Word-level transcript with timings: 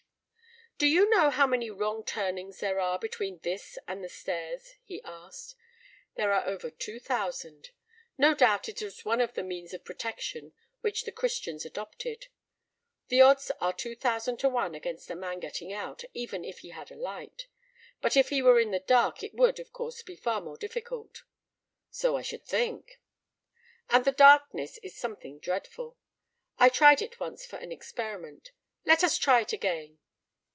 "Do 0.77 0.87
you 0.87 1.07
know 1.11 1.29
how 1.29 1.45
many 1.45 1.69
wrong 1.69 2.03
turnings 2.03 2.59
there 2.59 2.79
are 2.79 2.97
between 2.97 3.37
this 3.43 3.77
and 3.87 4.03
the 4.03 4.09
stairs?" 4.09 4.77
he 4.83 4.99
asked. 5.03 5.55
"There 6.15 6.33
are 6.33 6.43
over 6.47 6.71
two 6.71 6.99
thousand. 6.99 7.69
No 8.17 8.33
doubt 8.33 8.67
it 8.67 8.81
was 8.81 9.05
one 9.05 9.21
of 9.21 9.35
the 9.35 9.43
means 9.43 9.75
of 9.75 9.85
protection 9.85 10.53
which 10.79 11.03
the 11.03 11.11
Christians 11.11 11.65
adopted. 11.67 12.29
The 13.09 13.21
odds 13.21 13.51
are 13.61 13.71
two 13.73 13.93
thousand 13.95 14.37
to 14.37 14.49
one 14.49 14.73
against 14.73 15.11
a 15.11 15.15
man 15.15 15.39
getting 15.39 15.71
out, 15.71 16.03
even 16.15 16.43
if 16.43 16.61
he 16.61 16.69
had 16.69 16.89
a 16.89 16.95
light; 16.95 17.45
but 18.01 18.17
if 18.17 18.29
he 18.29 18.41
were 18.41 18.59
in 18.59 18.71
the 18.71 18.79
dark 18.79 19.21
it 19.21 19.35
would, 19.35 19.59
of 19.59 19.71
course, 19.71 20.01
be 20.01 20.15
far 20.15 20.41
more 20.41 20.57
difficult." 20.57 21.21
"So 21.91 22.17
I 22.17 22.23
should 22.23 22.43
think." 22.47 22.99
"And 23.91 24.03
the 24.03 24.11
darkness 24.11 24.79
is 24.79 24.97
something 24.97 25.37
dreadful. 25.37 25.95
I 26.57 26.69
tried 26.69 27.03
it 27.03 27.19
once 27.19 27.45
for 27.45 27.57
an 27.57 27.71
experiment. 27.71 28.51
Let 28.83 29.03
us 29.03 29.19
try 29.19 29.41
it 29.41 29.53
again!" 29.53 29.99